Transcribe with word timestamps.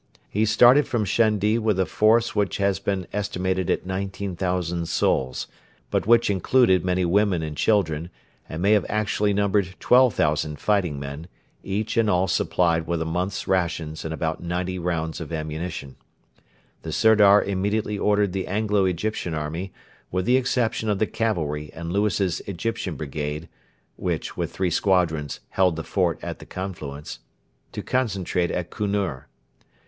He 0.31 0.45
started 0.45 0.87
from 0.87 1.05
Shendi 1.05 1.59
with 1.59 1.79
a 1.79 1.85
force 1.85 2.35
which 2.35 2.57
has 2.57 2.79
been 2.79 3.05
estimated 3.13 3.69
at 3.69 3.85
19,000 3.85 4.89
souls, 4.89 5.45
but 5.91 6.07
which 6.07 6.27
included 6.31 6.83
many 6.83 7.05
women 7.05 7.43
and 7.43 7.55
children, 7.55 8.09
and 8.49 8.63
may 8.63 8.71
have 8.71 8.87
actually 8.89 9.31
numbered 9.31 9.75
12,000 9.79 10.57
fighting 10.57 10.99
men, 10.99 11.27
each 11.63 11.97
and 11.97 12.09
all 12.09 12.27
supplied 12.27 12.87
with 12.87 12.99
a 12.99 13.05
month's 13.05 13.47
rations 13.47 14.03
and 14.03 14.11
about 14.11 14.41
ninety 14.41 14.79
rounds 14.79 15.21
of 15.21 15.31
ammunition. 15.31 15.95
The 16.81 16.91
Sirdar 16.91 17.43
immediately 17.43 17.99
ordered 17.99 18.33
the 18.33 18.47
Anglo 18.47 18.85
Egyptian 18.85 19.35
army, 19.35 19.71
with 20.11 20.25
the 20.25 20.35
exception 20.35 20.89
of 20.89 20.97
the 20.97 21.05
cavalry 21.05 21.69
and 21.75 21.93
Lewis's 21.93 22.39
Egyptian 22.47 22.95
brigade 22.95 23.47
which, 23.97 24.35
with 24.35 24.51
three 24.51 24.71
squadrons, 24.71 25.41
held 25.49 25.75
the 25.75 25.83
fort 25.83 26.17
at 26.23 26.39
the 26.39 26.47
confluence 26.47 27.19
to 27.71 27.83
concentrate 27.83 28.49
at 28.49 28.71
Kunur. 28.71 29.27